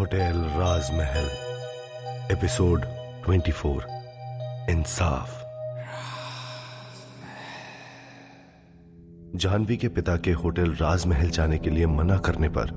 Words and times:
Hotel 0.00 0.36
राजमहल, 0.36 1.24
episode 2.32 2.80
24 3.26 3.82
इंसाफ। 4.70 5.28
जानवी 9.36 9.76
के 9.76 9.88
पिता 9.88 10.16
के 10.16 10.32
होटल 10.32 10.70
राजमहल 10.72 11.30
जाने 11.30 11.58
के 11.58 11.70
लिए 11.70 11.86
मना 11.86 12.16
करने 12.16 12.48
पर 12.48 12.70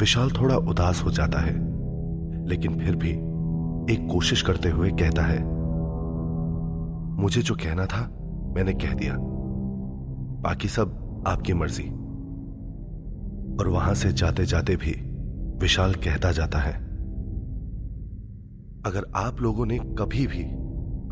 विशाल 0.00 0.30
थोड़ा 0.30 0.56
उदास 0.56 1.02
हो 1.04 1.10
जाता 1.10 1.40
है, 1.40 1.54
लेकिन 2.46 2.78
फिर 2.78 2.96
भी 2.96 3.10
एक 3.94 4.08
कोशिश 4.12 4.42
करते 4.42 4.68
हुए 4.68 4.90
कहता 4.90 5.22
है, 5.22 5.38
मुझे 7.22 7.42
जो 7.42 7.54
कहना 7.54 7.86
था, 7.86 8.08
मैंने 8.54 8.72
कह 8.72 8.94
दिया। 8.94 9.14
बाकी 10.40 10.68
सब 10.68 11.24
आपकी 11.26 11.52
मर्ज़ी। 11.52 11.99
और 13.60 13.68
वहाँ 13.68 13.94
से 13.94 14.12
जाते 14.12 14.44
जाते 14.46 14.76
भी 14.76 14.92
विशाल 15.58 15.94
कहता 15.94 16.30
जाता 16.32 16.58
है, 16.58 16.72
अगर 18.86 19.06
आप 19.16 19.40
लोगों 19.40 19.66
ने 19.66 19.78
कभी 19.98 20.26
भी 20.26 20.42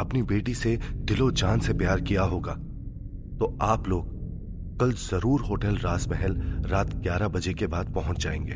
अपनी 0.00 0.22
बेटी 0.22 0.54
से 0.54 0.76
दिलो 0.94 1.30
जान 1.30 1.60
से 1.60 1.72
प्यार 1.74 2.00
किया 2.00 2.22
होगा 2.22 2.52
तो 3.38 3.56
आप 3.62 3.88
लोग 3.88 4.16
कल 4.80 4.92
ज़रूर 4.92 5.40
होटल 5.40 5.76
राजमहल 5.76 6.36
रात 6.66 6.94
11 7.04 7.28
बजे 7.28 7.52
के 7.54 7.66
बाद 7.66 7.92
पहुँच 7.94 8.22
जाएँगे। 8.22 8.52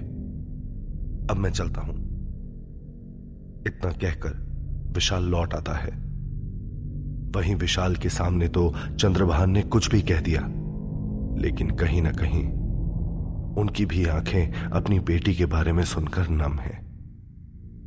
अब 1.30 1.36
मैं 1.36 1.50
चलता 1.50 1.80
हूँ। 1.80 1.94
इतना 3.66 3.90
कहकर 3.92 4.38
विशाल 4.94 5.24
लौट 5.24 5.54
आता 5.54 5.72
है। 5.72 5.90
वहीं 7.36 7.54
विशाल 7.56 7.96
के 7.96 8.08
सामने 8.08 8.48
तो 8.48 8.72
चंद्रभान 8.90 9.50
ने 9.50 9.62
कुछ 9.62 9.90
भी 9.90 10.02
कह 10.02 10.20
दिया, 10.20 10.40
लेकिन 11.42 11.70
कहीं 11.70 12.02
ना 12.02 12.10
कहीं 12.12 12.44
उनकी 13.58 13.86
भी 13.86 14.04
आँखें 14.06 14.70
अपनी 14.70 15.00
बेटी 15.00 15.34
के 15.34 15.46
बारे 15.46 15.72
में 15.72 15.84
सुनकर 15.84 16.28
नम 16.28 16.58
हैं 16.58 16.78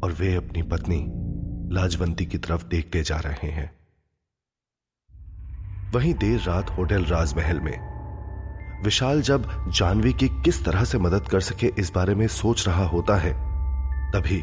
और 0.03 0.11
वे 0.11 0.35
अपनी 0.35 0.61
पत्नी 0.61 1.05
लाजवंती 1.75 2.25
की 2.25 2.37
तरफ़ 2.37 2.65
देखते 2.65 3.01
जा 3.03 3.17
रहे 3.17 3.49
हैं। 3.51 3.71
वहीं 5.93 6.13
देर 6.13 6.39
रात 6.39 6.69
होटल 6.69 7.05
राजमहल 7.05 7.59
में, 7.59 7.77
विशाल 8.83 9.21
जब 9.21 9.71
जानवी 9.71 10.13
की 10.13 10.27
किस 10.27 10.63
तरह 10.65 10.83
से 10.83 10.97
मदद 10.97 11.27
कर 11.27 11.41
सके 11.41 11.71
इस 11.79 11.91
बारे 11.95 12.15
में 12.15 12.27
सोच 12.27 12.67
रहा 12.67 12.85
होता 12.85 13.15
है, 13.15 13.33
तभी 14.11 14.41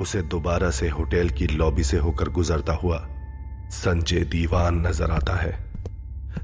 उसे 0.00 0.22
दोबारा 0.22 0.70
से 0.70 0.88
होटल 0.88 1.28
की 1.30 1.46
लॉबी 1.46 1.84
से 1.84 1.98
होकर 1.98 2.28
गुजरता 2.28 2.72
हुआ 2.72 2.98
संजय 3.70 4.20
दीवान 4.24 4.86
नज़र 4.86 5.10
आता 5.10 5.36
है, 5.36 5.72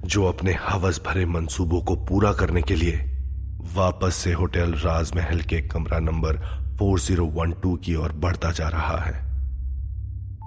जो 0.04 0.24
अपने 0.24 0.52
हवस 0.62 1.00
भरे 1.06 1.26
मंसूबों 1.26 1.80
को 1.82 1.96
पूरा 1.96 2.32
करने 2.32 2.62
के 2.62 2.74
लिए 2.74 3.17
वापस 3.60 4.14
से 4.14 4.32
होटल 4.32 4.72
राजमहल 4.72 5.40
के 5.40 5.60
कमरा 5.60 5.98
नंबर 5.98 6.36
4012 6.82 7.76
की 7.76 7.94
ओर 7.94 8.12
बढ़ता 8.12 8.50
जा 8.50 8.68
रहा 8.68 8.96
है। 8.98 9.42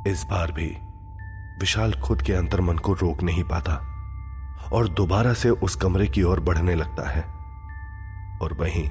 इस 0.08 0.24
बार 0.24 0.52
भी 0.52 0.68
विशाल 1.60 1.94
खुद 1.94 2.22
के 2.22 2.34
अंतर्मन 2.34 2.78
को 2.78 2.94
रोक 2.94 3.24
नहीं 3.24 3.44
पाता 3.44 3.74
और 4.74 4.88
दोबारा 4.88 5.34
से 5.34 5.50
उस 5.50 5.76
कमरे 5.76 6.08
की 6.08 6.24
ओर 6.24 6.40
बढ़ने 6.40 6.76
लगता 6.76 7.10
है। 7.10 7.22
और 8.42 8.54
वहीं 8.54 8.90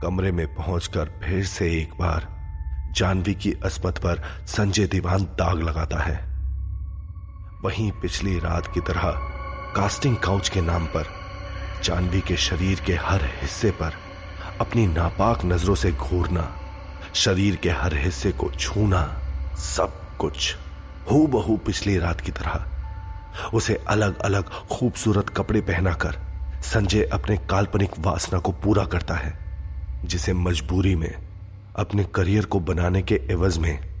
कमरे 0.00 0.32
में 0.32 0.54
पहुंचकर 0.54 1.20
फिर 1.24 1.44
से 1.44 1.80
एक 1.82 1.92
बार 1.92 2.28
जानवी 2.92 3.34
की 3.34 3.52
अस्पत 3.52 3.98
पर 3.98 4.22
संजय 4.46 4.86
दीवान 4.86 5.22
दाग 5.22 5.60
लगाता 5.60 5.98
है। 5.98 6.16
वहीं 7.64 7.92
पिछली 7.92 8.38
रात 8.38 8.66
की 8.74 8.80
तरह 8.80 9.12
कास्टिंग 9.76 10.16
काउच 10.16 10.48
के 10.48 10.60
नाम 10.60 10.86
पर 10.86 11.19
जानवी 11.84 12.20
के 12.20 12.36
शरीर 12.36 12.80
के 12.80 12.94
हर 12.94 13.24
हिस्से 13.24 13.70
पर 13.70 13.92
अपनी 14.60 14.86
नापाक 14.86 15.44
नज़रों 15.44 15.74
से 15.74 15.92
घूरना, 15.92 16.56
शरीर 17.14 17.56
के 17.56 17.70
हर 17.70 17.94
हिस्से 17.94 18.32
को 18.32 18.50
छूना, 18.50 19.20
सब 19.58 20.16
कुछ 20.18 20.56
हु 21.10 21.26
बहू 21.26 21.56
पिछली 21.56 21.98
रात 21.98 22.20
की 22.20 22.32
तरह। 22.32 22.64
उसे 23.54 23.74
अलग 23.88 24.18
अलग 24.18 24.50
खूबसूरत 24.50 25.28
कपड़े 25.28 25.60
पहनाकर 25.60 26.18
संजय 26.62 27.04
अपने 27.04 27.36
काल्पनिक 27.36 27.90
वासना 27.98 28.38
को 28.38 28.52
पूरा 28.52 28.84
करता 28.84 29.14
है, 29.14 29.38
जिसे 30.04 30.32
मजबूरी 30.32 30.94
में 30.94 31.14
अपने 31.76 32.04
करियर 32.04 32.44
को 32.44 32.60
बनाने 32.60 33.02
के 33.02 33.20
एवज 33.30 33.58
में 33.58 33.94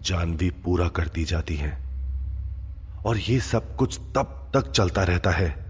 जानवी 0.00 0.50
पूरा 0.50 0.88
कर 0.88 1.08
दी 1.08 1.24
जाती 1.24 1.56
है। 1.56 1.78
और 3.06 3.18
ये 3.18 3.40
सब 3.40 3.76
कुछ 3.76 3.98
तब 3.98 4.50
तक 4.54 4.70
चलता 4.70 5.02
रहता 5.02 5.30
है 5.30 5.65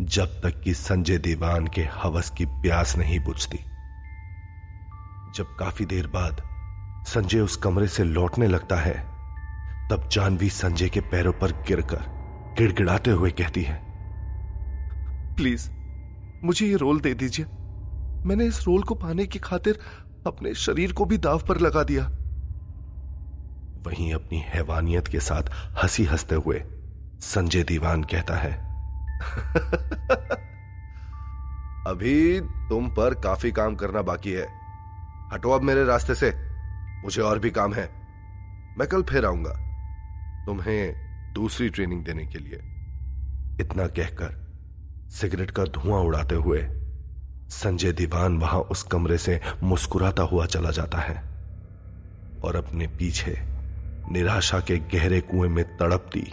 जब 0.00 0.26
तक 0.26 0.60
कि 0.60 0.74
संजय 0.74 1.18
दीवान 1.18 1.66
के 1.66 1.82
हवस 1.84 2.30
की 2.30 2.46
प्यास 2.46 2.96
नहीं 2.96 3.20
बुझती। 3.20 3.56
जब 5.34 5.56
काफ़ी 5.58 5.86
देर 5.86 6.06
बाद 6.06 6.42
संजय 7.06 7.40
उस 7.40 7.56
कमरे 7.56 7.88
से 7.88 8.04
लौटने 8.04 8.46
लगता 8.46 8.76
है, 8.76 8.94
तब 9.90 10.08
जानवी 10.12 10.50
संजय 10.50 10.88
के 10.88 11.00
पैरों 11.00 11.32
पर 11.32 11.52
गिरकर 11.52 12.04
गिड़गिड़ाते 12.58 13.10
हुए 13.10 13.30
कहती 13.30 13.62
है, 13.62 13.82
प्लीज़, 15.36 15.70
मुझे 16.44 16.66
ये 16.66 16.76
रोल 16.76 17.00
दे 17.00 17.14
दीजिए। 17.14 17.46
मैंने 18.24 18.44
इस 18.44 18.64
रोल 18.66 18.82
को 18.82 18.94
पाने 18.94 19.26
की 19.26 19.38
खातिर 19.38 19.78
अपने 20.26 20.54
शरीर 20.54 20.92
को 20.92 21.04
भी 21.04 21.18
दाव 21.18 21.38
पर 21.38 21.60
लगा 21.60 21.82
दिया। 21.82 22.04
वहीं 23.86 24.14
अपनी 24.14 24.38
हैवानियत 24.38 25.08
के 25.08 25.20
साथ 25.20 25.42
हँसी 25.82 26.04
हँसते 26.04 26.34
हुए 26.34 26.64
संजय 27.20 27.62
दीवान 27.62 28.02
कहता 28.02 28.34
है 28.34 28.65
अभी 31.86 32.40
तुम 32.40 32.88
पर 32.88 33.14
काफ़ी 33.14 33.52
काम 33.52 33.74
करना 33.74 34.02
बाकी 34.02 34.32
है। 34.32 34.48
हटो 35.32 35.50
अब 35.50 35.62
मेरे 35.62 35.84
रास्ते 35.84 36.14
से। 36.14 36.34
मुझे 37.04 37.22
और 37.22 37.38
भी 37.38 37.50
काम 37.50 37.74
है। 37.74 37.90
मैं 38.78 38.88
कल 38.88 39.02
फिर 39.02 39.24
आऊँगा। 39.24 39.52
तुम्हें 40.46 40.94
दूसरी 41.32 41.68
ट्रेनिंग 41.68 42.04
देने 42.04 42.26
के 42.26 42.38
लिए। 42.38 42.56
इतना 43.60 43.86
कहकर 43.86 44.46
सिगरेट 45.08 45.50
का 45.50 45.64
धुआँ 45.64 46.00
उड़ाते 46.00 46.34
हुए 46.34 46.68
संजय 47.48 47.92
दीवान 47.92 48.38
वहाँ 48.38 48.60
उस 48.60 48.82
कमरे 48.82 49.18
से 49.18 49.40
मुस्कुराता 49.62 50.22
हुआ 50.22 50.46
चला 50.46 50.70
जाता 50.70 50.98
है 50.98 51.14
और 52.44 52.56
अपने 52.56 52.86
पीछे 52.86 53.38
निराशा 54.10 54.60
के 54.60 54.78
गहरे 54.78 55.20
कुएँ 55.20 55.50
में 55.50 55.76
तड़पती 55.76 56.32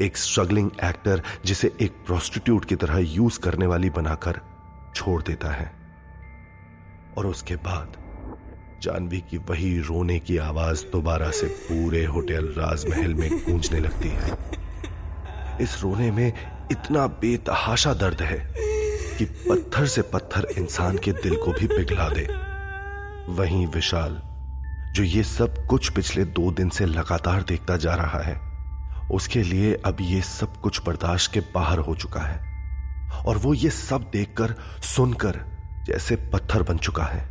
एक 0.00 0.16
स्ट्रगलिंग 0.16 0.70
एक्टर 0.84 1.22
जिसे 1.44 1.72
एक 1.80 1.92
प्रोस्टिट्यूट 2.06 2.64
की 2.64 2.76
तरह 2.76 2.98
यूज़ 2.98 3.40
करने 3.40 3.66
वाली 3.66 3.90
बनाकर 3.90 4.40
छोड़ 4.94 5.22
देता 5.22 5.48
है। 5.48 5.72
और 7.18 7.26
उसके 7.26 7.56
बाद 7.56 7.92
जानवी 8.82 9.20
की 9.20 9.38
वही 9.38 9.80
रोने 9.80 10.18
की 10.18 10.36
आवाज़ 10.36 10.84
दोबारा 10.84 11.30
से 11.30 11.46
पूरे 11.46 12.04
होटल 12.04 12.54
राजमहल 12.58 13.14
में 13.14 13.44
गूंजने 13.44 13.80
लगती 13.80 14.08
है। 14.08 14.38
इस 15.60 15.82
रोने 15.82 16.10
में 16.10 16.32
इतना 16.72 17.06
बेतहाशा 17.06 17.94
दर्द 17.94 18.22
है 18.22 18.54
कि 19.18 19.24
पत्थर 19.24 19.86
से 19.86 20.02
पत्थर 20.02 20.44
इंसान 20.58 20.98
के 20.98 21.12
दिल 21.12 21.36
को 21.36 21.52
भी 21.52 21.66
पिघला 21.66 22.08
दे। 22.08 22.26
वहीं 23.32 23.66
विशाल, 23.66 24.22
जो 24.92 25.02
ये 25.02 25.22
सब 25.22 25.66
कुछ 25.66 25.90
पिछले 25.90 26.24
दो 26.24 26.52
दिन 26.52 26.68
से 26.68 26.86
लगातार 26.86 27.42
देखता 27.42 27.76
जा 27.76 27.94
रहा 27.94 28.18
है 28.18 28.49
उसके 29.10 29.42
लिए 29.42 29.74
अब 29.74 29.96
ये 30.00 30.22
सब 30.22 30.60
कुछ 30.60 30.86
बर्दाश्त 30.86 31.32
के 31.32 31.40
बाहर 31.40 31.78
हो 31.78 31.94
चुका 31.94 32.20
है। 32.20 32.50
और 33.26 33.36
वो 33.36 33.54
ये 33.54 33.70
सब 33.70 34.10
देखकर 34.12 34.54
सुनकर 34.82 35.40
जैसे 35.86 36.16
पत्थर 36.16 36.62
बन 36.62 36.78
चुका 36.78 37.04
है। 37.04 37.28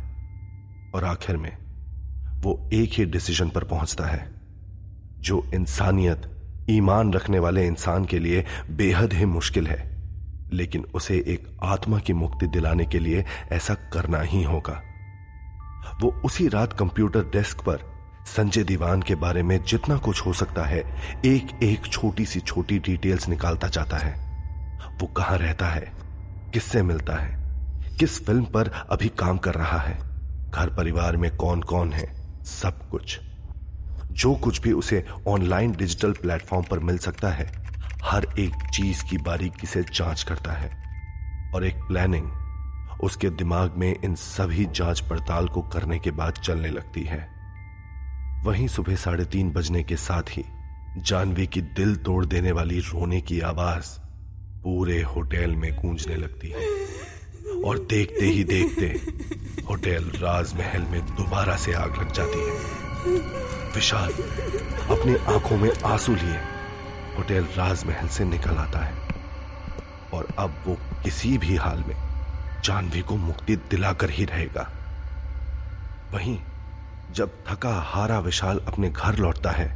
और 0.94 1.04
आखिर 1.04 1.36
में 1.36 1.58
वो 2.40 2.70
एक 2.72 2.90
ही 2.92 3.04
डिसीज़न 3.04 3.48
पर 3.48 3.64
पहुँचता 3.64 4.04
है, 4.04 4.32
जो 5.18 5.50
इंसानियत, 5.54 6.36
ईमान 6.70 7.12
रखने 7.12 7.38
वाले 7.38 7.66
इंसान 7.66 8.04
के 8.04 8.18
लिए 8.18 8.46
बेहद 8.70 9.12
ही 9.12 9.24
मुश्किल 9.24 9.66
है। 9.66 9.90
लेकिन 10.52 10.84
उसे 10.94 11.14
एक 11.14 11.56
आत्मा 11.62 11.98
की 11.98 12.12
मुक्ति 12.12 12.46
दिलाने 12.46 12.86
के 12.86 12.98
लिए 12.98 13.24
ऐसा 13.52 13.74
करना 13.74 14.20
ही 14.20 14.42
होगा। 14.42 14.82
वो 16.00 16.08
उसी 16.24 16.48
रात 16.48 16.72
कंप्यूटर 16.72 17.20
डेस्क 17.20 17.60
पर 17.60 17.99
संजय 18.26 18.62
दीवान 18.62 19.02
के 19.02 19.14
बारे 19.14 19.42
में 19.42 19.64
जितना 19.64 19.96
कुछ 19.96 20.26
हो 20.26 20.32
सकता 20.32 20.64
है 20.64 20.78
एक 21.24 21.60
एक 21.62 21.86
छोटी 21.86 22.26
सी 22.26 22.40
छोटी 22.40 22.78
डिटेल्स 22.78 23.28
निकालता 23.28 23.68
जाता 23.68 23.96
है। 23.96 24.30
वो 25.00 25.06
कहाँ 25.06 25.38
रहता 25.38 25.66
है? 25.66 25.92
किससे 26.52 26.82
मिलता 26.82 27.14
है? 27.14 27.40
किस 27.98 28.26
फ़िल्म 28.26 28.44
पर 28.44 28.68
अभी 28.68 29.08
काम 29.08 29.38
कर 29.38 29.54
रहा 29.54 29.78
है? 29.78 29.98
घर 30.50 30.74
परिवार 30.76 31.16
में 31.16 31.36
कौन 31.36 31.62
कौन 31.62 31.92
है? 31.92 32.14
सब 32.44 32.88
कुछ। 32.90 33.20
जो 34.12 34.34
कुछ 34.34 34.60
भी 34.60 34.72
उसे 34.72 35.06
ऑनलाइन 35.28 35.72
डिजिटल 35.72 36.12
प्लेटफॉर्म 36.12 36.64
पर 36.70 36.78
मिल 36.78 36.98
सकता 36.98 37.28
है, 37.28 37.66
हर 38.04 38.26
एक 38.38 38.54
चीज़ 38.74 39.04
की 39.04 39.18
बारीकी 39.18 39.66
से 39.66 39.82
जाँच 39.82 40.22
करता 40.22 40.52
है। 40.52 40.80
और 41.54 41.64
एक 41.64 41.76
प्लानिंग, 41.76 42.30
उसके 43.02 43.30
दिमाग 43.30 43.74
में 43.76 43.96
इन 44.04 44.14
सभी 44.14 44.64
जाँच 44.64 45.00
पड़ताल 45.00 45.48
को 45.48 45.62
करने 45.62 45.98
के 45.98 46.10
बाद 46.10 46.32
चलने 46.32 46.68
लगती 46.68 47.02
है। 47.02 47.39
वहीं 48.42 48.68
सुबह 48.68 48.96
साढ़े 48.96 49.24
तीन 49.24 49.50
बजने 49.50 49.82
के 49.82 49.96
साथ 49.96 50.22
ही 50.22 50.44
जानवी 50.96 51.46
की 51.46 51.60
दिल 51.60 51.96
तोड़ 51.96 52.26
देने 52.26 52.52
वाली 52.52 52.78
रोने 52.78 53.20
की 53.20 53.40
आवाज़ 53.40 54.00
पूरे 54.62 55.02
होटल 55.02 55.56
में 55.56 55.76
गूंजने 55.76 56.16
लगती 56.16 56.48
है। 56.48 56.68
और 57.64 57.78
देखते 57.78 58.26
ही 58.26 58.44
देखते 58.44 58.86
होटल 59.68 60.04
राजमहल 60.04 60.82
में 60.82 61.06
दोबारा 61.06 61.56
से 61.56 61.72
आग 61.72 61.96
लग 61.96 62.12
जाती 62.12 62.38
है। 62.38 62.56
विशाल 63.74 64.12
अपनी 64.98 65.34
आँखों 65.34 65.56
में 65.56 65.70
आँसू 65.84 66.14
लिए 66.14 66.38
होटल 67.16 67.44
राजमहल 67.44 68.08
से 68.08 68.24
निकल 68.24 68.56
आता 68.56 68.78
है। 68.78 68.94
और 70.14 70.28
अब 70.38 70.64
वो 70.66 70.74
किसी 70.74 71.38
भी 71.38 71.56
हाल 71.56 71.84
में 71.88 71.96
जानवी 72.64 73.00
को 73.00 73.16
मुक्ति 73.16 73.56
दिलाकर 73.56 74.10
ही 74.10 74.24
रहेगा। 74.24 74.70
वहीं 76.12 76.38
जब 77.14 77.32
थका 77.48 77.72
हारा 77.82 78.18
विशाल 78.20 78.58
अपने 78.68 78.90
घर 78.90 79.16
लौटता 79.16 79.50
है, 79.50 79.68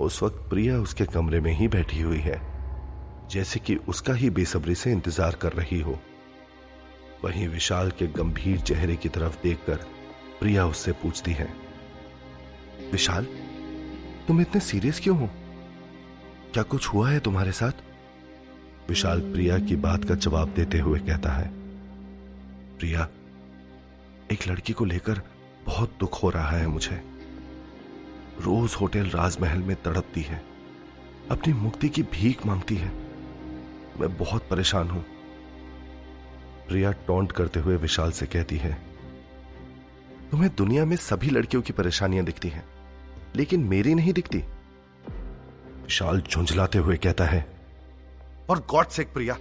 उस 0.00 0.22
वक्त 0.22 0.36
प्रिया 0.50 0.78
उसके 0.78 1.04
कमरे 1.04 1.40
में 1.40 1.52
ही 1.52 1.68
बैठी 1.68 2.00
हुई 2.00 2.18
है, 2.18 2.40
जैसे 3.30 3.60
कि 3.60 3.76
उसका 3.88 4.14
ही 4.14 4.30
बेसब्री 4.30 4.74
से 4.74 4.92
इंतज़ार 4.92 5.34
कर 5.34 5.52
रही 5.52 5.80
हो। 5.80 5.98
वहीं 7.24 7.48
विशाल 7.48 7.90
के 7.90 8.06
गंभीर 8.06 8.60
चेहरे 8.60 8.96
की 8.96 9.08
तरफ़ 9.08 9.42
देखकर 9.42 9.76
प्रिया 10.40 10.66
उससे 10.66 10.92
पूछती 10.92 11.32
है, 11.32 11.48
विशाल, 12.92 13.26
तुम 14.28 14.40
इतने 14.40 14.60
सीरियस 14.60 15.00
क्यों 15.00 15.18
हो? 15.18 15.28
क्या 16.52 16.62
कुछ 16.64 16.86
हुआ 16.88 17.10
है 17.10 17.20
तुम्हारे 17.20 17.52
साथ? 17.52 17.72
विशाल 18.88 19.20
प्रिया 19.32 19.58
की 19.58 19.76
बात 19.78 20.04
का 20.04 20.14
जवाब 20.16 20.52
देते 20.56 20.78
हुए 20.78 20.98
कहता 21.00 21.32
है, 21.32 21.50
प्रिया, 22.78 23.08
एक 24.32 24.48
लड़की 24.48 24.72
को 24.72 24.84
लेकर 24.84 25.22
बहुत 25.68 25.90
दुख 26.00 26.22
हो 26.22 26.30
रहा 26.30 26.50
है 26.50 26.66
मुझे। 26.66 27.02
रोज 28.40 28.74
होटल 28.74 29.08
राजमहल 29.08 29.58
में 29.58 29.76
तड़पती 29.82 30.22
है। 30.22 30.42
अपनी 31.30 31.52
मुक्ति 31.52 31.88
की 31.88 32.02
भीख 32.02 32.46
मांगती 32.46 32.76
है। 32.76 32.92
मैं 34.00 34.16
बहुत 34.16 34.46
परेशान 34.50 34.90
हूँ। 34.90 35.04
प्रिया 36.68 36.92
टोंट 37.06 37.32
करते 37.32 37.60
हुए 37.60 37.76
विशाल 37.76 38.10
से 38.10 38.26
कहती 38.26 38.56
है, 38.56 38.72
तुम्हें 40.30 40.50
दुनिया 40.56 40.84
में 40.84 40.96
सभी 40.96 41.30
लड़कियों 41.30 41.62
की 41.62 41.72
परेशानियाँ 41.72 42.24
दिखती 42.24 42.48
हैं, 42.48 42.64
लेकिन 43.36 43.60
मेरी 43.60 43.94
नहीं 43.94 44.12
दिखती? 44.12 44.38
विशाल 44.38 46.20
झुंझलाते 46.20 46.78
हुए 46.78 46.96
कहता 46.96 47.24
है, 47.24 47.46
और 48.50 48.66
गॉड 48.70 48.88
सेक 48.88 49.12
प्रिया, 49.12 49.34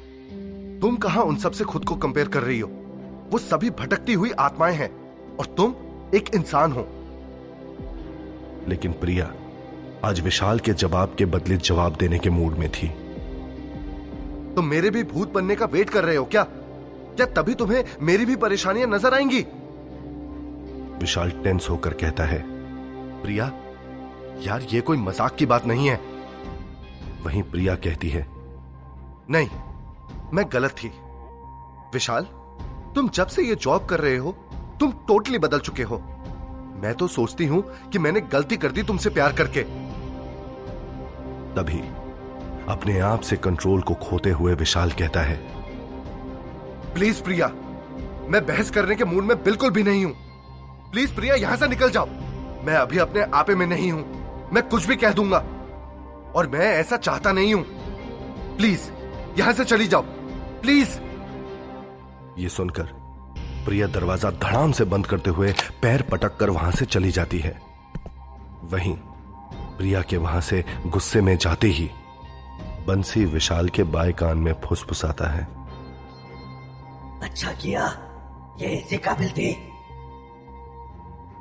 तुम 0.81 0.97
कहाँ 0.97 1.24
उन 1.24 1.35
सबसे 1.35 1.63
खुद 1.63 1.85
को 1.85 1.95
कंपेयर 1.95 2.27
कर 2.27 2.44
रही 2.44 2.59
हो? 2.59 2.69
वो 3.31 3.38
सभी 3.38 3.69
भटकती 3.69 4.13
हुई 4.13 4.31
आत्माएँ 4.31 4.75
हैं, 4.75 4.89
और 5.38 5.45
तुम 5.45 5.75
एक 6.15 6.30
इंसान 6.36 6.71
हो। 6.71 6.88
लेकिन 8.68 8.92
प्रिया, 8.92 9.31
आज 10.06 10.19
विशाल 10.19 10.59
के 10.59 10.74
जवाब 10.74 11.15
के 11.18 11.25
बदले 11.25 11.57
जवाब 11.57 11.95
देने 11.95 12.19
के 12.19 12.30
मूड 12.30 12.57
में 12.57 12.69
थी। 12.71 12.88
तुम 14.56 14.65
मेरे 14.65 14.89
भी 14.89 15.04
भूत 15.04 15.33
बनने 15.33 15.56
का 15.56 15.65
वेट 15.65 15.89
कर 15.89 16.04
रहे 16.04 16.15
हो 16.15 16.25
क्या? 16.25 16.44
क्या 16.44 17.25
तभी 17.33 17.54
तुम्हें 17.54 17.83
मेरी 18.01 18.25
भी 18.25 18.36
परेशानियाँ 18.36 18.88
नज़र 18.89 19.13
आएँगी? 19.13 19.42
विशाल 21.00 21.31
टेंस 21.44 21.68
होकर 21.69 21.94
कहता 21.94 22.24
है, 22.24 22.42
प्रिया, 23.24 23.51
यार 24.42 24.68
ये 24.71 24.81
कोई 24.81 24.98
मज़ाक 24.98 25.36
की 25.36 25.45
बात 25.45 25.65
नहीं 25.65 25.88
है। 25.88 26.00
वहीं 27.25 27.44
प्रिया 27.44 27.75
कहती 27.75 28.10
है, 28.10 28.25
नहीं, 29.30 29.50
मैं 30.33 30.45
गलत 30.53 30.71
थी। 30.74 30.92
विशाल, 31.94 32.27
तुम 32.95 33.10
जब 33.10 33.27
से 33.27 33.44
ये 33.44 33.56
जॉब 33.56 33.86
कर 33.86 34.00
रहे 34.00 34.18
हो 34.18 34.36
तुम 34.79 34.91
टोटली 35.07 35.39
बदल 35.39 35.59
चुके 35.59 35.83
हो। 35.83 35.97
मैं 36.81 36.94
तो 36.94 37.07
सोचती 37.07 37.45
हूँ 37.45 37.62
कि 37.89 38.00
मैंने 38.00 38.21
गलती 38.33 38.57
कर 38.57 38.71
दी 38.71 38.83
तुमसे 38.83 39.09
प्यार 39.09 39.33
करके। 39.33 39.63
तभी 41.53 41.79
अपने 42.69 43.00
आप 43.00 43.21
से 43.21 43.35
कंट्रोल 43.38 43.81
को 43.81 43.94
खोते 43.94 44.29
हुए 44.29 44.53
विशाल 44.56 44.91
कहता 44.91 45.21
है 45.21 45.35
प्लीज़ 46.94 47.21
प्रिया, 47.24 47.47
मैं 48.29 48.45
बहस 48.45 48.69
करने 48.71 48.95
के 48.95 49.06
मूड 49.06 49.24
में 49.24 49.44
बिल्कुल 49.44 49.71
भी 49.71 49.83
नहीं 49.83 50.06
हूँ। 50.06 50.13
प्लीज़ 50.91 51.13
प्रिया, 51.15 51.35
यहाँ 51.35 51.57
से 51.57 51.68
निकल 51.68 51.89
जाओ। 51.89 52.07
मैं 52.65 52.75
अभी 52.75 52.97
अपने 52.97 53.21
आपे 53.33 53.56
में 53.56 53.65
नहीं 53.68 53.91
हूँ। 53.91 54.50
मैं 54.53 54.68
कुछ 54.69 54.88
भी 54.88 54.95
कह 54.95 55.13
दूँगा। 55.13 55.38
और 56.35 56.47
मैं 56.47 56.65
ऐसा 56.71 56.97
चाहता 56.97 57.31
नहीं 57.31 57.53
हूँ। 57.53 57.63
प्लीज़ 58.57 58.89
यहाँ 59.39 59.53
से 59.53 59.65
चली 59.65 59.88
जाओ। 59.88 60.01
प्लीज़ 60.62 61.00
ये 62.38 62.50
सुनकर 62.50 62.89
प्रिया 63.68 63.88
दरवाज़ा 63.88 64.30
धड़ाम 64.31 64.72
से 64.72 64.84
बंद 64.86 65.06
करते 65.06 65.30
हुए 65.30 65.52
पैर 65.81 66.02
पटक 66.02 66.36
कर 66.38 66.50
वहाँ 66.50 66.72
से 66.72 66.86
चली 66.86 67.10
जाती 67.12 67.40
है। 67.40 67.52
वहीं 68.72 68.94
प्रिया 69.78 70.02
के 70.02 70.18
वहाँ 70.18 70.42
से 70.42 70.64
गुस्से 70.86 71.22
में 71.22 71.38
जाते 71.38 71.68
ही 71.68 71.90
बंसी 72.88 73.24
विशाल 73.25 73.69
के 73.69 73.84
बाएँ 73.84 74.14
कान 74.14 74.38
में 74.38 74.54
फुसफुसाता 74.66 75.30
है। 75.30 75.44
अच्छा 77.24 77.52
किया। 77.54 77.86
ये 78.62 78.68
इसी 78.68 78.98
काबिल 78.98 79.30
थी। 79.30 79.50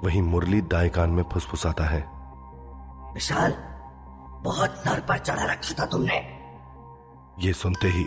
वहीं 0.04 0.22
मुरली 0.22 0.60
दाएँ 0.72 0.90
कान 0.90 1.10
में 1.10 1.22
फुसफुसाता 1.32 1.84
है। 1.84 2.00
विशाल 3.14 3.54
बहुत 4.44 4.76
सर 4.78 5.00
पर 5.00 5.18
चढ़ा 5.18 5.44
रखा 5.52 5.74
था 5.78 5.86
तुमने। 5.86 6.16
ये 7.46 7.52
सुनते 7.52 7.88
ही 7.88 8.04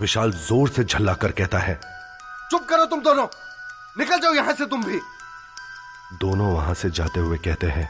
विशाल 0.00 0.32
ज़ोर 0.46 0.68
से 0.68 0.84
झल्ला 0.84 1.14
कर 1.14 1.32
कहता 1.32 1.58
है 1.58 1.78
चुप 2.50 2.66
करो 2.70 2.84
तुम 2.86 3.00
दोनों। 3.02 3.26
निकल 3.98 4.20
जाओ 4.20 4.34
यहाँ 4.34 4.52
से 4.54 4.66
तुम 4.66 4.84
भी। 4.84 5.00
दोनों 6.20 6.52
वहाँ 6.54 6.74
से 6.74 6.90
जाते 6.90 7.20
हुए 7.20 7.38
कहते 7.44 7.66
हैं 7.66 7.88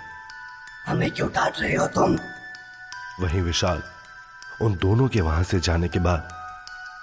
हमें 0.86 1.10
क्यों 1.10 1.28
डांट 1.34 1.58
रहे 1.60 1.74
हो 1.74 1.86
तुम? 1.86 2.16
वहीं 3.20 3.42
विशाल 3.42 3.82
उन 4.62 4.74
दोनों 4.82 5.08
के 5.08 5.20
वहाँ 5.20 5.42
से 5.42 5.60
जाने 5.60 5.88
के 5.88 5.98
बाद 5.98 6.28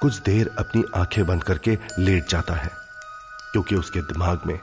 कुछ 0.01 0.17
देर 0.23 0.49
अपनी 0.59 0.83
आँखें 0.95 1.25
बंद 1.27 1.43
करके 1.43 1.77
लेट 1.99 2.29
जाता 2.29 2.53
है 2.53 2.69
क्योंकि 3.51 3.75
उसके 3.75 4.01
दिमाग 4.13 4.41
में 4.45 4.59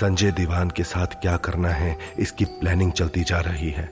संजय 0.00 0.30
दीवान 0.30 0.70
के 0.76 0.84
साथ 0.84 1.20
क्या 1.20 1.36
करना 1.46 1.68
है 1.68 1.98
इसकी 2.18 2.44
प्लानिंग 2.60 2.92
चलती 2.92 3.24
जा 3.24 3.40
रही 3.40 3.70
है। 3.70 3.84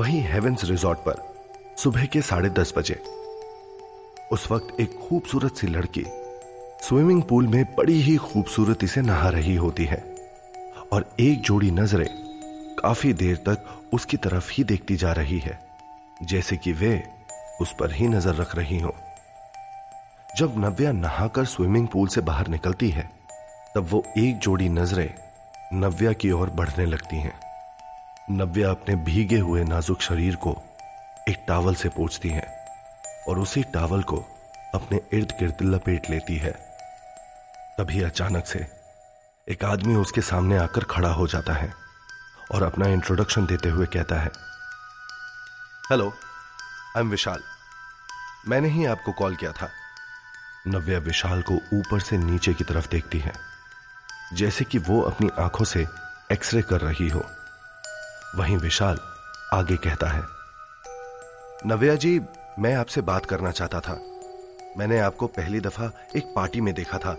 वहीं 0.00 0.20
हेवेंस 0.28 0.64
रिजॉर्ट 0.64 0.98
पर 1.08 1.22
सुबह 1.78 2.04
के 2.06 2.20
साढ़े 2.22 2.48
दस 2.58 2.72
बजे 2.76 2.94
उस 4.32 4.50
वक्त 4.50 4.80
एक 4.80 4.98
खूबसूरत 5.08 5.56
सी 5.56 5.66
लड़की 5.66 6.04
स्विमिंग 6.82 7.22
पूल 7.22 7.46
में 7.46 7.64
बड़ी 7.76 8.00
ही 8.00 8.16
खूबसूरती 8.16 8.86
से 8.86 9.00
नहा 9.02 9.28
रही 9.28 9.54
होती 9.54 9.84
है। 9.84 9.96
और 10.92 11.14
एक 11.20 11.40
जोड़ी 11.40 11.70
नज़रें 11.70 12.08
काफ़ी 12.78 13.12
देर 13.12 13.36
तक 13.36 13.64
उसकी 13.92 14.16
तरफ़ 14.16 14.50
ही 14.52 14.64
देखती 14.64 14.96
जा 14.96 15.12
रही 15.12 15.38
है, 15.38 15.58
जैसे 16.22 16.56
कि 16.56 16.72
वे 16.72 17.02
उस 17.60 17.74
पर 17.80 17.92
ही 17.92 18.08
नज़र 18.08 18.34
रख 18.34 18.54
रही 18.56 18.78
हो। 18.80 18.94
जब 20.28 20.54
नव्या 20.56 20.92
नहाकर 20.92 21.44
स्विमिंग 21.44 21.88
पूल 21.88 22.08
से 22.08 22.20
बाहर 22.20 22.48
निकलती 22.48 22.90
है, 22.90 23.10
तब 23.74 23.88
वो 23.90 24.02
एक 24.18 24.38
जोड़ी 24.38 24.68
नज़रें 24.68 25.14
नव्या 25.72 26.12
की 26.12 26.30
ओर 26.30 26.50
बढ़ने 26.50 26.86
लगती 26.86 27.16
हैं। 27.16 27.34
नव्या 28.30 28.70
अपने 28.70 28.94
भीगे 28.96 29.38
हुए 29.38 29.64
नाजुक 29.64 30.00
शरीर 30.00 30.36
को 30.36 30.56
एक 31.28 31.44
टावल 31.48 31.74
से 31.74 31.88
पोछती 31.88 32.28
है 32.28 32.46
और 33.28 33.38
उसी 33.38 33.62
टावल 33.62 34.02
को 34.02 34.24
अपने 34.74 35.00
इर्द 35.12 35.32
गिर्द 35.40 35.62
लपेट 35.62 36.10
लेती 36.10 36.36
है। 36.36 36.65
तभी 37.78 38.02
अचानक 38.02 38.46
से 38.46 38.58
एक 39.48 39.64
आदमी 39.64 39.94
उसके 39.96 40.20
सामने 40.20 40.56
आकर 40.58 40.84
खड़ा 40.84 41.08
हो 41.08 41.26
जाता 41.26 41.52
है 41.52 41.72
और 42.54 42.62
अपना 42.62 42.86
इंट्रोडक्शन 42.88 43.46
देते 43.46 43.68
हुए 43.68 43.86
कहता 43.86 44.20
है 44.20 44.30
हेलो 45.90 46.08
आई 46.96 47.00
एम 47.00 47.10
विशाल 47.10 47.42
मैंने 48.48 48.68
ही 48.68 48.86
आपको 48.86 49.12
कॉल 49.12 49.36
किया 49.36 49.52
था. 49.52 49.68
नव्या 50.66 50.98
विशाल 50.98 51.42
को 51.42 51.54
ऊपर 51.54 52.00
से 52.00 52.18
नीचे 52.18 52.54
की 52.54 52.64
तरफ़ 52.64 52.88
देखती 52.88 53.18
है, 53.18 53.32
जैसे 54.34 54.64
कि 54.64 54.78
वो 54.78 55.00
अपनी 55.02 55.30
आँखों 55.38 55.64
से 55.64 55.86
एक्सरे 56.32 56.62
कर 56.62 56.80
रही 56.80 57.08
हो। 57.08 57.24
वहीं 58.36 58.56
विशाल 58.56 58.98
आगे 59.52 59.76
कहता 59.76 60.10
है, 60.10 60.22
नव्या 61.66 61.94
जी, 61.94 62.20
मैं 62.58 62.74
आपसे 62.74 63.00
बात 63.00 63.26
करना 63.26 63.50
चाहता 63.50 63.80
था। 63.80 64.00
मैंने 64.78 64.98
आपको 64.98 65.26
पहली 65.26 65.60
दफ़ा 65.60 65.90
एक 66.16 66.32
पार्टी 66.36 66.60
में 66.60 66.74
देखा 66.74 66.98
था। 66.98 67.16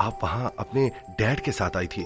आप 0.00 0.18
वहाँ 0.22 0.52
अपने 0.58 0.90
डैड 1.10 1.40
के 1.40 1.52
साथ 1.52 1.76
आई 1.76 1.86
थी। 1.86 2.02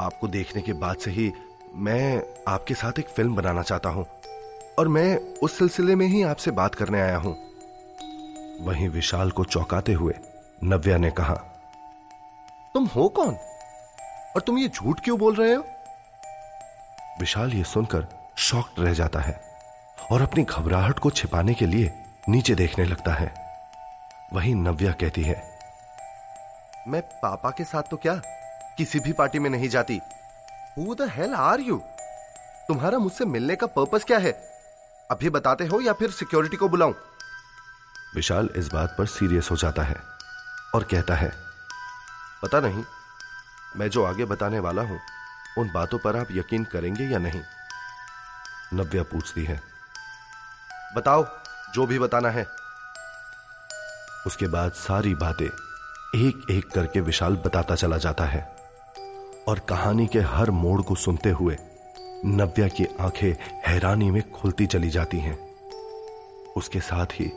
आपको 0.00 0.28
देखने 0.28 0.62
के 0.62 0.72
बाद 0.72 0.96
से 0.96 1.10
ही 1.10 1.32
मैं 1.74 2.22
आपके 2.48 2.74
साथ 2.74 2.98
एक 2.98 3.08
फ़िल्म 3.08 3.34
बनाना 3.36 3.62
चाहता 3.62 3.88
हूँ 3.88 4.06
और 4.78 4.88
मैं 4.88 5.16
उस 5.38 5.58
सिलसिले 5.58 5.94
में 5.94 6.06
ही 6.06 6.22
आपसे 6.22 6.50
बात 6.50 6.74
करने 6.74 7.00
आया 7.00 7.16
हूँ। 7.16 7.36
वहीं 8.60 8.88
विशाल 8.88 9.30
को 9.30 9.44
चौंकाते 9.44 9.92
हुए 9.92 10.14
नव्या 10.64 10.96
ने 10.98 11.10
कहा, 11.10 11.34
तुम 12.74 12.86
हो 12.86 13.08
कौन? 13.08 13.34
और 14.36 14.40
तुम 14.40 14.58
ये 14.58 14.68
झूठ 14.68 15.00
क्यों 15.00 15.18
बोल 15.18 15.34
रहे 15.34 15.54
हो? 15.54 15.64
विशाल 17.20 17.52
ये 17.52 17.64
सुनकर 17.64 18.06
शॉक्ड 18.36 18.80
रह 18.80 18.94
जाता 18.94 19.20
है 19.20 19.40
और 20.12 20.22
अपनी 20.22 20.44
घबराहट 20.44 20.98
को 20.98 21.10
छिपाने 21.10 21.54
के 21.54 21.66
लिए 21.66 21.92
नीचे 22.28 22.54
देखने 22.54 22.84
लगता 22.84 23.14
है। 23.14 23.32
वहीं 24.32 24.54
नव्या 24.54 24.92
कहती 24.92 25.22
है 25.22 25.49
मैं 26.88 27.02
पापा 27.02 27.50
के 27.50 27.64
साथ 27.64 27.82
तो 27.82 27.96
क्या? 27.96 28.14
किसी 28.78 29.00
भी 29.00 29.12
पार्टी 29.12 29.38
में 29.38 29.50
नहीं 29.50 29.68
जाती। 29.68 30.00
Who 30.78 30.94
the 30.94 31.08
hell 31.10 31.34
are 31.34 31.60
you 31.60 31.76
तुम्हारा 32.68 32.98
मुझसे 32.98 33.24
मिलने 33.24 33.56
का 33.56 33.66
पर्पस 33.66 34.04
क्या 34.04 34.18
है? 34.18 34.32
अभी 35.10 35.30
बताते 35.30 35.66
हो 35.66 35.80
या 35.80 35.92
फिर 35.92 36.10
सिक्योरिटी 36.10 36.56
को 36.56 36.68
बुलाऊं? 36.68 36.94
विशाल 38.14 38.48
इस 38.56 38.68
बात 38.68 38.94
पर 38.98 39.06
सीरियस 39.06 39.50
हो 39.50 39.56
जाता 39.56 39.82
है 39.82 39.96
और 40.74 40.84
कहता 40.84 41.14
है 41.14 41.32
पता 42.42 42.60
नहीं 42.60 42.84
मैं 43.76 43.88
जो 43.90 44.04
आगे 44.04 44.24
बताने 44.24 44.58
वाला 44.58 44.82
हूँ 44.82 45.00
उन 45.58 45.70
बातों 45.72 45.98
पर 45.98 46.16
आप 46.16 46.26
यकीन 46.30 46.64
करेंगे 46.64 47.04
या 47.04 47.18
नहीं? 47.18 47.42
नव्या 48.74 49.02
पूछती 49.02 49.44
है। 49.44 49.60
बताओ 50.96 51.26
जो 51.74 51.86
भी 51.86 51.98
बताना 51.98 52.30
है। 52.30 52.46
उसके 54.26 54.46
बाद 54.46 54.72
सारी 54.72 55.14
बातें 55.14 55.69
एक 56.14 56.46
एक 56.50 56.68
करके 56.68 57.00
विशाल 57.00 57.36
बताता 57.36 57.74
चला 57.74 57.96
जाता 57.98 58.24
है 58.24 58.40
और 59.48 59.58
कहानी 59.58 60.06
के 60.06 60.18
हर 60.18 60.50
मोड़ 60.50 60.82
को 60.82 60.94
सुनते 60.94 61.30
हुए 61.30 61.56
नव्या 62.24 62.68
की 62.68 62.86
आँखें 63.00 63.32
हैरानी 63.66 64.10
में 64.10 64.22
खुलती 64.30 64.66
चली 64.66 64.90
जाती 64.90 65.18
हैं। 65.18 65.38
उसके 66.56 66.80
साथ 66.80 67.06
ही 67.12 67.30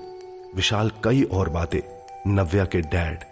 विशाल 0.56 0.92
कई 1.04 1.24
और 1.24 1.50
बातें 1.50 1.80
नव्या 2.28 2.66
के 2.66 2.82
डैड, 2.82 3.24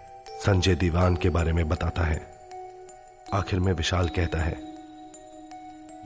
संजय 0.45 0.75
दीवान 0.75 1.15
के 1.15 1.29
बारे 1.29 1.53
में 1.53 1.67
बताता 1.69 2.03
है। 2.03 2.21
आखिर 3.33 3.59
में 3.59 3.73
विशाल 3.73 4.09
कहता 4.09 4.41
है 4.41 4.57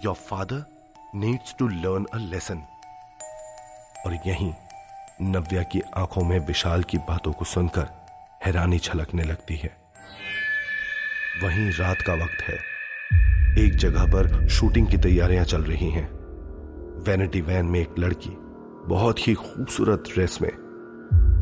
your 0.06 0.16
father 0.16 0.64
needs 1.16 1.56
to 1.60 1.68
learn 1.68 2.06
a 2.14 2.18
lesson 2.18 2.64
और 4.06 4.18
यहीं 4.28 4.54
नव्या 5.22 5.64
की 5.64 5.82
आँखों 5.98 6.24
में 6.24 6.40
विशाल 6.40 6.84
की 6.84 6.98
बातों 6.98 7.34
को 7.34 7.46
सुनकर 7.46 8.05
हैरानी 8.44 8.80
छलकने 8.80 9.24
लगती 9.24 9.56
है। 9.56 9.78
वहीं 11.44 11.72
रात 11.72 11.98
का 12.08 12.14
वक्त 12.14 12.42
है। 12.42 12.58
एक 13.66 13.76
जगह 13.76 14.06
पर 14.06 14.48
शूटिंग 14.48 14.88
की 14.88 14.98
तैयारियाँ 14.98 15.46
चल 15.46 15.62
रही 15.62 15.90
हैं। 15.90 16.10
वैनिटी 17.04 17.42
वैन 17.42 17.66
में 17.66 17.80
एक 17.80 18.00
लड़की 18.00 18.30
बहुत 18.88 19.28
ही 19.28 19.34
खूबसूरत 19.34 20.04
ड्रेस 20.14 20.40
में 20.42 20.50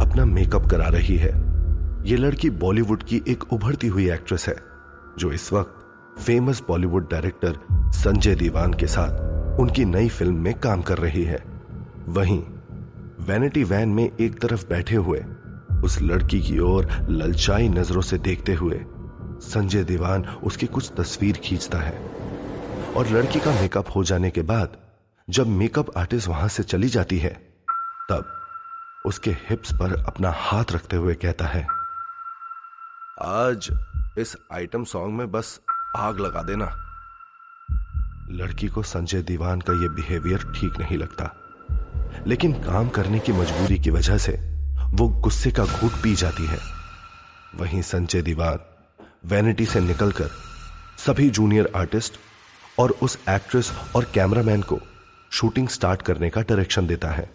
अपना 0.02 0.26
मेकअप 0.26 0.66
करा 0.66 0.88
रही 0.88 1.18
है। 1.18 1.30
यह 2.06 2.18
लड़की 2.18 2.50
बॉलीवुड 2.50 3.04
की 3.04 3.22
एक 3.28 3.54
उभरती 3.54 3.88
हुई 3.88 4.12
एक्ट्रेस 4.12 4.48
है, 4.48 4.56
जो 5.18 5.32
इस 5.32 5.54
वक्त 5.54 5.80
famous 6.20 6.64
Bollywood 6.68 7.12
director 7.12 7.60
Sanjay 7.72 8.36
Diwan 8.36 8.74
के 8.74 8.88
साथ 8.88 9.60
उनकी 9.60 9.86
नई 9.86 10.10
फ़िल्म 10.10 10.36
में 10.36 10.54
काम 10.54 10.82
कर 10.82 10.98
रही 10.98 11.24
है। 11.24 11.44
वहीं 12.08 12.44
वैनिटी 13.20 13.64
वैन 13.64 13.90
में 13.90 14.12
एक 14.22 14.40
तरफ़ 14.42 14.68
बैठे 14.70 14.96
हुए 14.96 15.24
उस 15.84 16.02
लड़की 16.02 16.42
की 16.42 16.60
ओर 16.60 16.88
ललचाई 17.10 17.70
नज़रों 17.70 18.02
से 18.02 18.18
देखते 18.18 18.54
हुए, 18.54 18.86
संजय 19.42 19.84
दीवान 19.84 20.26
उसकी 20.26 20.68
कुछ 20.68 20.92
तस्वीर 20.98 21.38
खींचता 21.38 21.78
है। 21.78 21.98
और 22.98 23.08
लड़की 23.08 23.40
का 23.40 23.52
मेकअप 23.52 23.86
हो 23.96 24.04
जाने 24.04 24.30
के 24.30 24.42
बाद, 24.42 24.78
जब 25.30 25.48
मेकअप 25.48 25.98
आर्टिस्ट 25.98 26.28
वहाँ 26.28 26.48
से 26.48 26.64
चली 26.64 26.88
जाती 26.88 27.18
है, 27.18 27.34
तब 28.10 28.26
उसके 29.06 29.32
हिप्स 29.32 29.74
पर 29.74 30.04
अपना 30.06 30.34
हाथ 30.36 30.64
रखते 30.72 30.96
हुए 30.96 31.14
कहता 31.14 31.46
है, 31.46 31.68
आज 33.22 33.70
इस 34.18 34.38
आइटम 34.54 34.84
सॉन्ग 34.84 35.14
में 35.14 35.32
बस 35.32 35.60
आग 35.98 36.20
लगा 36.20 36.42
देना। 36.42 36.80
लड़की 38.32 38.68
को 38.68 38.84
संजय 38.84 39.22
दीवान 39.22 39.62
का 39.62 39.74
यह 39.74 39.90
बिहेवियर 39.90 40.38
ठीक 40.38 40.80
नहीं 40.80 40.98
लगता। 40.98 41.36
लेकिन 42.28 42.54
काम 42.54 42.90
करने 42.90 43.20
की 43.20 43.32
मजबूरी 43.32 43.80
की 43.80 43.90
वजह 43.90 44.18
से 44.18 44.53
वो 44.94 45.08
गुस्से 45.10 45.52
का 45.52 45.66
घूट 45.66 45.92
पी 45.92 46.16
जाती 46.16 46.46
है। 46.46 46.58
वहीं 47.56 47.82
संजय 47.82 48.22
दीवान 48.22 48.60
वैनिटी 49.26 49.66
से 49.66 49.80
निकलकर 49.80 50.30
सभी 50.98 51.30
जूनियर 51.30 51.72
आर्टिस्ट 51.76 52.14
और 52.80 52.92
उस 52.92 53.20
एक्ट्रेस 53.30 53.72
और 53.96 54.12
कैमरामैन 54.14 54.62
को 54.62 54.80
शूटिंग 55.32 55.68
स्टार्ट 55.68 56.02
करने 56.02 56.30
का 56.30 56.42
डायरेक्शन 56.42 56.88
देता 56.88 57.08
है 57.08 57.30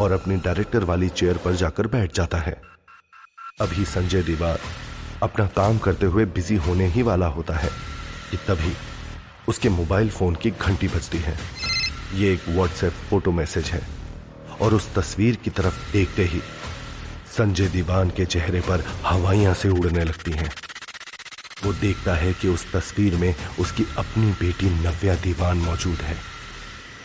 और 0.00 0.12
अपनी 0.12 0.36
डायरेक्टर 0.36 0.84
वाली 0.84 1.08
चेयर 1.08 1.36
पर 1.36 1.52
जाकर 1.52 1.86
बैठ 1.86 2.14
जाता 2.14 2.38
है। 2.38 2.62
अभी 3.60 3.84
संजय 3.84 4.22
दीवार 4.22 4.58
अपना 5.22 5.46
काम 5.46 5.78
करते 5.78 6.06
हुए 6.06 6.24
बिज़ी 6.24 6.56
होने 6.56 6.86
ही 6.86 7.02
वाला 7.02 7.26
होता 7.26 7.54
है। 7.54 7.70
कि 8.30 8.36
तभी 8.36 8.72
उसके 9.48 9.68
मोबाइल 9.68 10.10
फ़ोन 10.10 10.34
की 10.34 10.50
घंटी 10.50 10.88
बजती 10.88 11.18
है। 11.18 11.38
ये 12.14 12.32
एक 12.32 12.48
व्हाट्सएप 12.48 12.92
फ़ोटो 12.92 13.32
मैसेज 13.32 13.64
है 13.64 13.82
और 14.60 14.74
उस 14.74 14.94
तस्वीर 14.94 15.36
की 15.36 15.50
तरफ़ 15.50 15.92
देखते 15.92 16.24
ही 16.24 16.40
संजय 17.38 17.68
दीवान 17.68 18.10
के 18.10 18.24
चेहरे 18.24 18.60
पर 18.60 18.82
हवाइयाँ 19.04 19.54
से 19.54 19.68
उड़ने 19.68 20.04
लगती 20.04 20.30
हैं। 20.30 20.50
वो 21.64 21.72
देखता 21.72 22.14
है 22.14 22.32
कि 22.34 22.48
उस 22.48 22.72
तस्वीर 22.72 23.16
में 23.16 23.34
उसकी 23.60 23.84
अपनी 23.98 24.30
बेटी 24.32 24.70
नव्या 24.70 25.14
दीवान 25.14 25.58
मौजूद 25.58 25.98
है, 25.98 26.16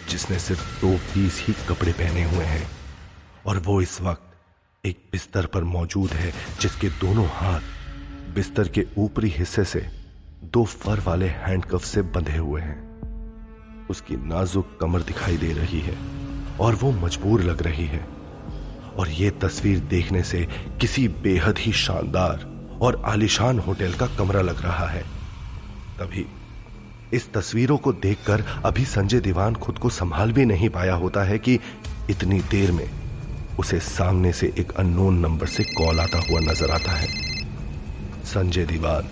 जिसने 0.10 0.40
सिर्फ़ 0.40 0.82
दो 0.82 0.98
पीस 0.98 1.44
ही 1.48 1.54
कपड़े 1.70 1.92
पहने 1.92 2.24
हुए 2.24 2.46
हैं, 2.46 2.72
और 3.46 3.60
वो 3.60 3.82
इस 3.82 4.02
वक्त 4.02 4.86
एक 4.86 5.04
बिस्तर 5.12 5.46
पर 5.46 5.64
मौजूद 5.64 6.12
है, 6.12 6.34
जिसके 6.62 6.90
दोनों 6.90 7.26
हाथ 7.26 7.62
बिस्तर 8.36 8.68
के 8.68 8.86
ऊपरी 8.98 9.30
हिस्से 9.30 9.66
से 9.66 9.86
दो 10.44 10.66
फर 10.66 11.00
वाले 11.00 11.28
हैंडकफ 11.28 11.84
से 11.84 12.02
बंधे 12.02 12.38
हुए 12.38 12.62
हैं। 12.62 13.88
उसकी 13.88 14.16
नाजुक 14.16 14.78
कमर 14.82 15.02
दिखाई 15.02 15.38
दे 15.38 15.54
रही 15.54 15.82
है, 15.82 15.98
और 16.60 16.76
वो 16.76 16.92
मजबूर 16.92 17.44
लग 17.44 17.62
रही 17.62 17.86
है। 17.86 18.23
और 19.00 19.10
ये 19.10 19.30
तस्वीर 19.42 19.80
देखने 19.80 20.24
से 20.24 20.48
किसी 20.82 21.08
बेहद 21.24 21.58
ही 21.58 21.72
शानदार 21.74 22.46
और 22.82 23.02
आलिशान 23.06 23.60
होटल 23.60 23.94
का 23.94 24.08
कमरा 24.18 24.42
लग 24.42 24.62
रहा 24.62 24.88
है। 24.88 25.02
तभी 26.00 26.26
इस 27.14 27.32
तस्वीरों 27.34 27.78
को 27.78 27.94
देखकर 27.94 28.44
अभी 28.66 28.86
संजय 28.86 29.20
दीवान 29.20 29.56
खुद 29.56 29.80
को 29.80 29.90
संभाल 29.90 30.32
भी 30.32 30.46
नहीं 30.46 30.70
पाया 30.70 30.94
होता 30.96 31.24
है 31.24 31.40
कि 31.40 31.60
इतनी 32.10 32.40
देर 32.42 32.72
में 32.72 32.90
उसे 33.60 33.80
सामने 33.80 34.32
से 34.34 34.52
एक 34.60 34.72
अननोन 34.72 35.20
नंबर 35.20 35.48
से 35.48 35.64
कॉल 35.64 36.00
आता 36.00 36.20
हुआ 36.20 36.40
नज़र 36.42 36.72
आता 36.72 36.92
है। 36.92 37.08
संजय 38.26 38.66
दीवान 38.66 39.10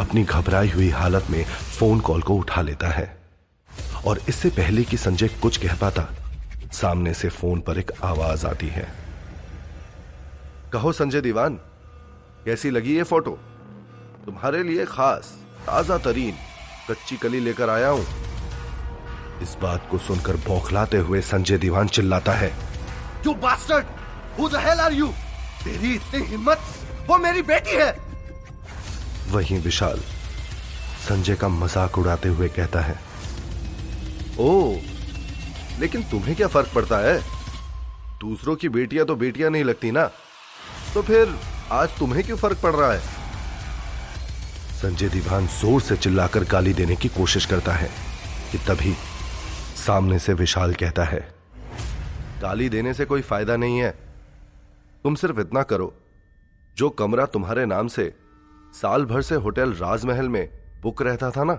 अपनी 0.00 0.22
घबराई 0.24 0.68
हुई 0.68 0.88
हालत 0.88 1.26
में 1.30 1.44
फ़ोन 1.44 2.00
कॉल 2.00 2.22
को 2.22 2.34
उठा 2.34 2.62
लेता 2.62 2.88
है 2.88 3.06
और 4.06 4.20
इससे 4.28 4.48
पहले 4.50 4.84
कि 4.84 4.96
संजय 4.96 5.28
कुछ 5.42 5.56
कह 5.56 5.74
पाता, 5.74 6.08
सामने 6.72 7.14
से 7.14 7.28
फ़ोन 7.28 7.60
पर 7.60 7.78
एक 7.78 7.92
आवाज़ 8.02 8.46
आती 8.46 8.68
है। 8.68 8.86
कहो 10.74 10.90
संजय 10.92 11.20
दीवान, 11.20 11.54
कैसी 12.44 12.70
लगी 12.70 12.94
ये 12.96 13.02
फ़ोटो? 13.02 13.30
तुम्हारे 14.24 14.62
लिए 14.62 14.84
खास, 14.84 15.26
ताज़ा 15.66 15.98
तरीन, 15.98 16.34
कच्ची 16.90 17.16
कली 17.16 17.40
लेकर 17.40 17.70
आया 17.70 17.88
हूँ। 17.88 18.06
इस 19.42 19.56
बात 19.62 19.86
को 19.90 19.98
सुनकर 19.98 20.36
बौखलाते 20.36 20.96
हुए 20.96 21.20
संजय 21.20 21.58
दीवान 21.58 21.88
चिल्लाता 21.88 22.32
है। 22.32 22.48
You 23.26 23.34
bastard 23.34 23.86
who 24.38 24.48
the 24.48 24.64
hell 24.64 24.80
are 24.80 24.92
you 24.92 25.06
तेरी 25.64 25.94
इतनी 25.94 26.24
हिम्मत, 26.24 26.58
वो 27.08 27.18
मेरी 27.18 27.42
बेटी 27.44 27.76
है। 27.76 27.90
वहीं 29.30 29.60
विशाल, 29.60 30.00
संजय 31.08 31.36
का 31.36 31.48
मज़ाक 31.48 31.98
उड़ाते 31.98 32.28
हुए 32.28 32.48
कहता 32.48 32.80
है। 32.80 32.98
ओ, 34.40 34.50
लेकिन 35.80 36.02
तुम्हें 36.02 36.36
क्या 36.36 36.48
फ़र्क 36.48 36.74
पड़ता 36.74 36.98
है? 36.98 37.18
दूसरों 38.20 38.56
की 38.56 38.68
बेटियाँ 38.68 39.06
तो 39.06 39.16
बेटियाँ 39.16 39.50
नहीं 39.50 39.64
लगती 39.64 39.90
ना? 39.90 40.10
तो 40.94 41.02
फिर 41.02 41.34
आज 41.72 41.98
तुम्हें 41.98 42.22
क्यों 42.24 42.36
फ़र्क 42.36 42.58
पड़ 42.62 42.74
रहा 42.74 42.92
है? 42.92 43.00
संजय 44.74 45.08
दीवान 45.08 45.46
ज़ोर 45.46 45.80
से 45.80 45.96
चिल्लाकर 45.96 46.44
गाली 46.44 46.74
देने 46.74 46.96
की 46.96 47.08
कोशिश 47.08 47.46
करता 47.46 47.72
है 47.72 47.88
कि 48.52 48.58
तभी 48.58 48.92
सामने 49.86 50.18
से 50.18 50.34
विशाल 50.34 50.74
कहता 50.74 51.04
है 51.04 51.20
गाली 52.42 52.68
देने 52.68 52.94
से 52.94 53.04
कोई 53.04 53.22
फ़ायदा 53.22 53.56
नहीं 53.56 53.78
है। 53.78 53.90
तुम 55.04 55.14
सिर्फ़ 55.14 55.40
इतना 55.40 55.62
करो 55.62 55.92
जो 56.76 56.90
कमरा 56.90 57.26
तुम्हारे 57.26 57.66
नाम 57.66 57.88
से 57.88 58.12
साल 58.74 59.04
भर 59.04 59.22
से 59.22 59.34
होटल 59.34 59.72
राजमहल 59.72 60.28
में 60.28 60.48
बुक 60.82 61.02
रहता 61.02 61.30
था 61.30 61.44
ना 61.44 61.58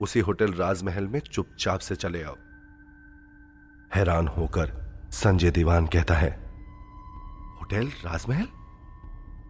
उसी 0.00 0.20
होटल 0.20 0.52
राजमहल 0.54 1.06
में 1.06 1.20
चुपचाप 1.20 1.80
से 1.80 1.96
चले 1.96 2.22
आओ। 2.22 2.36
हैरान 3.94 4.28
होकर 4.28 4.72
संजय 5.12 5.50
दीवान 5.50 5.86
कहता 5.86 6.14
है 6.14 6.30
होटल 7.60 7.86
राजमहल? 8.04 8.46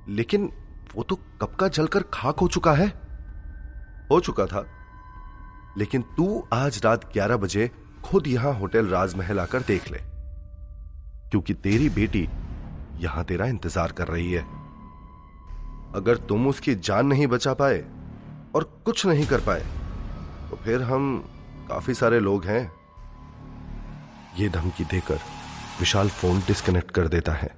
लेकिन 0.08 0.50
वो 0.94 1.02
तो 1.02 1.16
कब 1.42 1.54
का 1.60 1.68
जलकर 1.68 2.02
खाक 2.14 2.38
हो 2.38 2.48
चुका 2.48 2.72
है? 2.72 2.86
हो 4.10 4.20
चुका 4.20 4.46
था। 4.46 4.64
लेकिन 5.78 6.02
तू 6.16 6.26
आज 6.52 6.80
रात 6.84 7.04
11 7.12 7.36
बजे 7.36 7.70
खुद 8.04 8.26
यहाँ 8.26 8.52
होटल 8.54 8.86
राजमहल 8.88 9.40
आकर 9.40 9.62
देख 9.62 9.90
ले। 9.92 9.98
क्योंकि 11.30 11.54
तेरी 11.54 11.88
बेटी 11.90 12.28
यहाँ 13.00 13.24
तेरा 13.24 13.46
इंतज़ार 13.46 13.92
कर 13.92 14.08
रही 14.08 14.32
है। 14.32 14.42
अगर 15.94 16.16
तुम 16.28 16.46
उसकी 16.48 16.74
जान 16.76 17.06
नहीं 17.06 17.26
बचा 17.26 17.54
पाए 17.54 17.78
और 18.54 18.64
कुछ 18.84 19.04
नहीं 19.06 19.26
कर 19.26 19.40
पाए 19.40 19.60
तो 20.50 20.56
फिर 20.56 20.82
हम 20.82 21.18
काफ़ी 21.68 21.94
सारे 21.94 22.20
लोग 22.20 22.44
हैं। 22.44 22.62
ये 24.38 24.48
धमकी 24.48 24.84
देकर 24.84 25.18
विशाल 25.80 26.08
फ़ोन 26.10 26.40
डिस्कनेक्ट 26.46 26.90
कर 26.90 27.08
देता 27.08 27.32
है। 27.32 27.50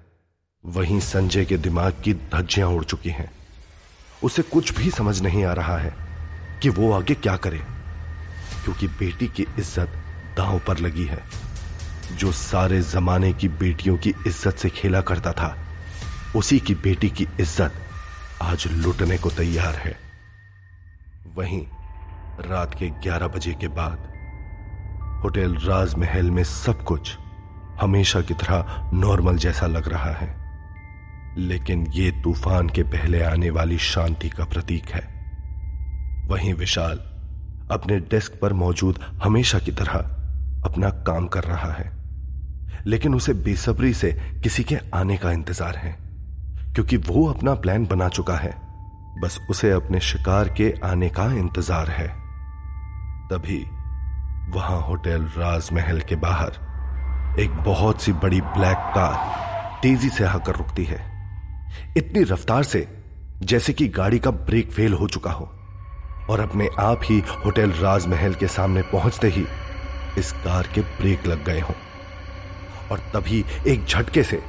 वहीं 0.64 0.98
संजय 1.00 1.44
के 1.44 1.56
दिमाग 1.56 2.00
की 2.04 2.12
धज्जियाँ 2.14 2.68
उड़ 2.68 2.84
चुकी 2.84 3.10
हैं। 3.10 3.30
उसे 4.22 4.42
कुछ 4.42 4.72
भी 4.78 4.90
समझ 4.90 5.20
नहीं 5.22 5.44
आ 5.44 5.52
रहा 5.52 5.76
है 5.78 5.92
कि 6.62 6.68
वो 6.68 6.90
आगे 6.92 7.14
क्या 7.14 7.36
करे, 7.36 7.58
क्योंकि 8.64 8.86
बेटी 8.88 9.28
की 9.28 9.46
इज़्ज़त 9.58 9.92
दांव 10.36 10.58
पर 10.58 10.78
लगी 10.78 11.04
है। 11.04 11.22
जो 12.12 12.32
सारे 12.32 12.80
जमाने 12.82 13.32
की 13.32 13.48
बेटियों 13.48 13.96
की 13.96 14.10
इज़्ज़त 14.26 14.56
से 14.56 14.68
खेला 14.70 15.00
करता 15.00 15.32
था, 15.32 15.56
उसी 16.36 16.58
की 16.58 16.74
बेटी 16.76 17.10
की 17.10 17.26
इज़्ज़त 17.40 17.72
आज 18.42 18.66
लुटने 18.72 19.18
को 19.18 19.30
तैयार 19.30 19.74
है। 19.74 19.96
वहीं 21.36 21.62
रात 22.40 22.74
के 22.74 22.88
11 23.00 23.28
बजे 23.28 23.52
के 23.52 23.68
बाद 23.70 24.12
होटल 25.22 25.54
राजमहल 25.62 26.30
में 26.30 26.42
सब 26.44 26.84
कुछ 26.84 27.16
हमेशा 27.80 28.20
की 28.20 28.34
तरह 28.34 28.90
नॉर्मल 28.94 29.36
जैसा 29.36 29.66
लग 29.66 29.88
रहा 29.88 30.12
है। 30.12 30.47
लेकिन 31.38 31.86
ये 31.86 32.10
तूफ़ान 32.22 32.68
के 32.68 32.82
पहले 32.82 33.22
आने 33.22 33.50
वाली 33.50 33.78
शांति 33.78 34.28
का 34.28 34.44
प्रतीक 34.44 34.88
है। 34.88 35.02
वहीं 36.28 36.54
विशाल 36.54 36.98
अपने 37.70 37.98
डेस्क 38.00 38.38
पर 38.42 38.52
मौजूद 38.52 38.98
हमेशा 39.22 39.58
की 39.58 39.72
तरह 39.72 39.98
अपना 40.64 40.90
काम 41.06 41.26
कर 41.26 41.44
रहा 41.44 41.72
है। 41.72 41.90
लेकिन 42.86 43.14
उसे 43.14 43.32
बेसब्री 43.34 43.92
से 43.94 44.12
किसी 44.42 44.64
के 44.64 44.76
आने 44.94 45.16
का 45.16 45.32
इंतज़ार 45.32 45.76
है, 45.76 45.92
क्योंकि 46.74 46.96
वो 46.96 47.26
अपना 47.26 47.54
प्लान 47.54 47.86
बना 47.86 48.08
चुका 48.08 48.36
है। 48.36 48.52
बस 49.22 49.38
उसे 49.50 49.70
अपने 49.70 50.00
शिकार 50.00 50.48
के 50.48 50.72
आने 50.84 51.08
का 51.08 51.24
इंतज़ार 51.34 51.90
है। 51.90 52.08
तभी 53.28 53.64
वहाँ 54.50 54.80
होटल 54.80 55.24
राजमहल 55.36 56.00
के 56.00 56.16
बाहर 56.16 57.40
एक 57.40 57.50
बहुत 57.50 58.02
सी 58.02 58.12
बड़ी 58.12 58.40
ब्लैक 58.40 58.92
कार 58.94 59.80
तेज़ी 59.82 60.08
से 60.08 60.24
आकर 60.24 60.56
रुकती 60.56 60.84
है। 60.84 60.98
इतनी 61.96 62.22
रफ्तार 62.22 62.62
से, 62.62 62.88
जैसे 63.40 63.72
कि 63.72 63.88
गाड़ी 63.88 64.18
का 64.18 64.30
ब्रेक 64.30 64.72
फेल 64.72 64.92
हो 64.92 65.08
चुका 65.08 65.30
हो। 65.30 65.54
और 66.30 66.40
अपने 66.40 66.68
आप 66.78 67.00
ही 67.04 67.22
होटल 67.44 67.70
राजमहल 67.70 68.34
के 68.34 68.46
सामने 68.46 68.82
पहुँचते 68.82 69.28
ही 69.28 69.46
इस 70.18 70.32
कार 70.32 70.68
के 70.74 70.80
ब्रेक 70.80 71.26
लग 71.26 71.44
गए 71.44 71.60
हों। 71.60 71.74
और 72.90 72.98
तभी 72.98 73.44
एक 73.66 73.86
झटके 73.86 74.22
से 74.22 74.42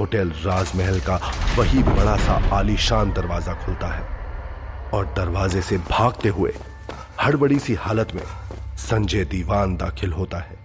होटल 0.00 0.28
राजमहल 0.28 1.00
का 1.00 1.32
वही 1.58 1.82
बड़ा 1.82 2.16
सा 2.16 2.56
आलीशान 2.56 3.12
दरवाज़ा 3.12 3.52
खुलता 3.54 3.86
है। 3.86 4.02
और 4.94 5.06
दरवाजे 5.06 5.62
से 5.62 5.78
भागते 5.78 6.28
हुए 6.28 6.54
हड़बड़ी 7.22 7.58
सी 7.58 7.74
हालत 7.74 8.08
में 8.14 8.22
संजय 8.76 9.24
दीवान 9.24 9.76
दाखिल 9.76 10.12
होता 10.12 10.38
है। 10.38 10.56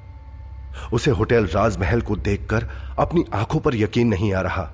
उसे 0.94 1.12
होटल 1.12 1.46
राजमहल 1.46 2.02
को 2.02 2.16
देखकर 2.16 2.68
अपनी 3.00 3.26
आँखों 3.34 3.60
पर 3.60 3.76
यकीन 3.76 4.08
नहीं 4.08 4.34
आ 4.34 4.42
रहा 4.42 4.72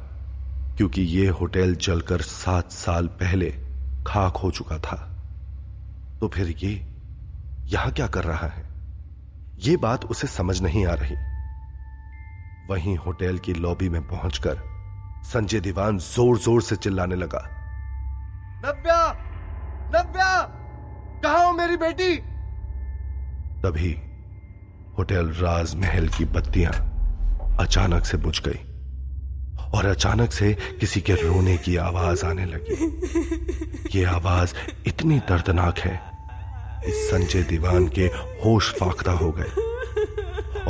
क्योंकि 0.78 1.02
यह 1.02 1.32
होटल 1.32 1.76
जलकर 1.76 2.22
सात 2.22 2.72
साल 2.72 3.08
पहले 3.08 3.50
खाक 4.08 4.38
हो 4.38 4.52
चुका 4.52 4.78
था। 4.78 4.96
तो 6.20 6.28
फिर 6.28 6.56
ये 6.64 6.86
यहाँ 7.66 7.92
क्या 7.92 8.08
कर 8.08 8.24
रहा 8.24 8.48
है? 8.48 8.70
यह 9.60 9.78
बात 9.78 10.06
उसे 10.06 10.28
समझ 10.28 10.62
नहीं 10.62 10.86
आ 10.86 10.94
रही। 10.94 11.16
वहीं 12.70 12.98
होटल 12.98 13.38
की 13.38 13.54
लॉबी 13.54 13.90
में 13.90 14.08
पहुंचकर 14.08 14.58
संजय 15.26 15.60
दीवान 15.60 15.98
ज़ोर 15.98 16.38
ज़ोर 16.38 16.62
से 16.62 16.76
चिल्लाने 16.76 17.16
लगा। 17.16 17.48
नव्या! 18.66 19.14
नव्या! 19.96 20.42
कहा 21.24 21.46
हो 21.46 21.54
मेरी 21.54 21.78
बेटी? 21.78 22.16
तभी 23.62 23.98
होटल 24.98 25.30
राजमहल 25.30 26.08
की 26.08 26.26
बत्तियाँ 26.26 26.74
अचानक 27.60 28.06
से 28.06 28.18
बुझ 28.18 28.42
गई। 28.42 28.73
और 29.74 29.86
अचानक 29.86 30.32
से 30.32 30.54
किसी 30.80 31.02
के 31.02 31.14
रोने 31.14 31.58
की 31.58 31.76
आवाज़ 31.76 32.26
आने 32.26 32.46
लगी। 32.46 33.98
ये 33.98 34.04
आवाज़ 34.06 34.54
इतनी 34.88 35.20
दर्दनाक 35.20 35.80
है 35.80 36.00
कि 36.86 36.92
संजय 36.92 37.44
दीवान 37.44 37.88
के 37.88 38.06
होश 38.46 38.72
फाख्ता 38.74 39.12
हो 39.12 39.32
गए 39.32 39.52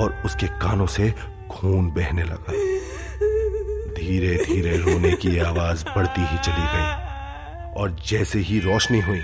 और 0.01 0.21
उसके 0.25 0.47
कानों 0.61 0.87
से 0.87 1.13
खून 1.51 1.91
बहने 1.91 2.23
लगा। 2.23 2.53
धीरे 3.93 4.35
धीरे 4.45 4.77
रोने 4.77 5.11
की 5.13 5.37
आवाज़ 5.39 5.85
बढ़ती 5.85 6.21
ही 6.21 6.37
चली 6.37 6.67
गई 6.73 7.81
और 7.81 7.95
जैसे 8.07 8.39
ही 8.39 8.59
रोशनी 8.59 8.99
हुई, 9.01 9.19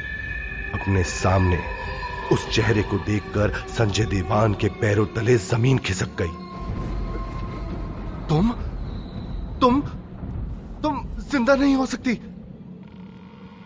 अपने 0.74 1.04
सामने 1.04 1.60
उस 2.32 2.50
चेहरे 2.50 2.82
को 2.82 2.98
देखकर 2.98 3.54
संजय 3.70 4.06
दीवान 4.06 4.54
के 4.54 4.68
पैरों 4.82 5.06
तले 5.06 5.38
ज़मीन 5.38 5.78
खिसक 5.78 6.10
गई। 6.22 6.34
तुम 8.30 8.52
तुम 9.62 9.82
तुम 10.84 11.04
ज़िंदा 11.32 11.56
नहीं 11.56 11.76
हो 11.76 11.86
सकती। 11.86 12.14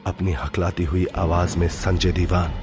अपनी 0.08 0.32
हकलाती 0.34 0.84
हुई 0.84 1.06
आवाज़ 1.18 1.58
में 1.58 1.68
संजय 1.70 2.12
दीवान 2.12 2.54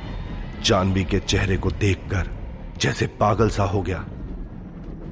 जानवी 0.64 1.04
के 1.04 1.18
चेहरे 1.20 1.56
को 1.56 1.70
देखकर 1.70 2.30
जैसे 2.78 3.06
पागल 3.20 3.50
सा 3.50 3.64
हो 3.64 3.82
गया। 3.82 4.04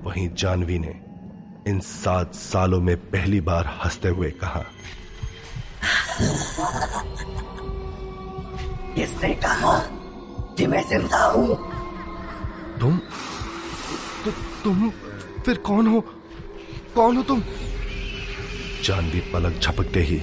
वहीं 0.04 0.28
जानवी 0.34 0.78
ने 0.78 0.94
इन 1.68 1.80
सात 1.80 2.34
सालों 2.34 2.80
में 2.80 2.96
पहली 3.10 3.40
बार 3.40 3.66
हँसते 3.84 4.08
हुए 4.08 4.30
कहा 4.42 4.64
किसने 8.94 9.34
कहा 9.44 9.78
कि 10.58 10.66
मैं 10.66 10.82
ज़िंदा 10.88 11.24
हूँ? 11.26 11.56
तुम 12.80 12.98
तु, 14.24 14.30
तुम 14.64 14.90
फिर 15.44 15.58
कौन 15.66 15.86
हो? 15.86 16.00
कौन 16.94 17.16
हो 17.16 17.22
तुम? 17.22 17.42
जानवी 18.84 19.20
पलक 19.32 19.60
झपकते 19.60 20.00
ही 20.00 20.18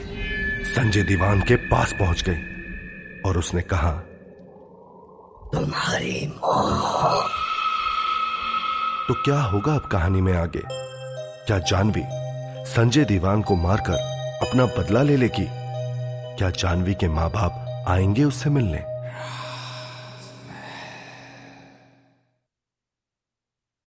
संजय 0.66 1.04
दीवान 1.04 1.42
के 1.42 1.56
पास 1.56 1.94
पहुँच 2.00 2.24
गई 2.30 3.22
और 3.26 3.38
उसने 3.38 3.62
कहा, 3.62 3.92
तुम्हारी 5.54 6.28
तो 9.08 9.14
क्या 9.14 9.42
होगा 9.42 9.74
अब 9.74 9.90
कहानी 9.92 10.22
में 10.22 10.34
आगे? 10.34 10.62
क्या 11.48 11.58
जानवी 11.60 12.04
संजय 12.72 13.06
दीवान 13.06 13.42
को 13.42 13.56
मारकर 13.56 14.48
अपना 14.48 14.66
बदला 14.66 15.02
ले 15.02 15.18
लेगी? 15.18 15.46
क्या 16.38 16.50
जानवी 16.50 16.94
के 16.94 17.08
माँ 17.08 17.30
बाप 17.30 17.86
आएँगे 17.88 18.24
उससे 18.24 18.50
मिलने? 18.50 18.84